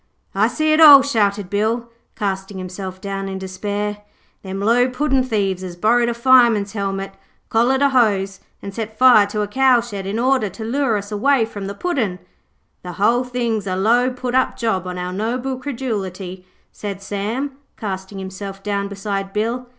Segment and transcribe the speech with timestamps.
[0.33, 3.97] 'I see it all,' shouted Bill, casting himself down in despair.
[4.41, 7.11] 'Them low puddin' thieves has borrowed a fireman's helmet,
[7.49, 11.45] collared a hose, an' set fire to a cowshed in order to lure us away
[11.45, 12.17] from the Puddin'.'
[12.81, 18.17] 'The whole thing's a low put up job on our noble credulity,' said Sam, casting
[18.17, 19.67] himself down beside Bill.